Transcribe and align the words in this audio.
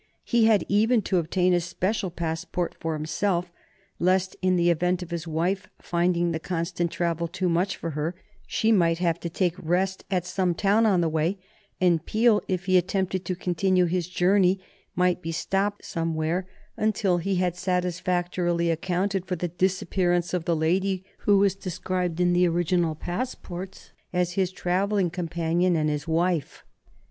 He 0.23 0.45
had 0.45 0.65
even 0.67 1.03
to 1.03 1.19
obtain 1.19 1.53
a 1.53 1.59
special 1.61 2.09
passport 2.09 2.75
for 2.79 2.93
himself, 2.95 3.51
lest, 3.99 4.35
in 4.41 4.55
the 4.55 4.71
event 4.71 5.03
of 5.03 5.11
his 5.11 5.27
wife 5.27 5.69
finding 5.79 6.31
the 6.31 6.39
constant 6.39 6.89
travel 6.89 7.27
too 7.27 7.47
much 7.47 7.77
for 7.77 7.91
her, 7.91 8.15
she 8.47 8.71
might 8.71 8.97
have 8.97 9.19
to 9.19 9.29
take 9.29 9.53
rest 9.59 10.03
at 10.09 10.25
some 10.25 10.55
town 10.55 10.87
on 10.87 11.01
the 11.01 11.07
way, 11.07 11.37
and 11.79 12.03
Peel, 12.03 12.41
if 12.47 12.65
he 12.65 12.79
attempted 12.79 13.23
to 13.25 13.35
continue 13.35 13.85
his 13.85 14.07
journey, 14.09 14.59
might 14.95 15.21
be 15.21 15.31
stopped 15.31 15.85
somewhere 15.85 16.47
until 16.75 17.19
he 17.19 17.35
had 17.35 17.55
satisfactorily 17.55 18.71
accounted 18.71 19.27
for 19.27 19.35
the 19.35 19.49
disappearance 19.49 20.33
of 20.33 20.45
the 20.45 20.55
lady 20.55 21.05
who 21.27 21.37
was 21.37 21.53
described 21.55 22.19
in 22.19 22.33
the 22.33 22.47
original 22.47 22.95
passports 22.95 23.91
as 24.11 24.31
his 24.31 24.51
travelling 24.51 25.11
companion 25.11 25.75
and 25.75 25.91
his 25.91 26.07
wife. 26.07 26.65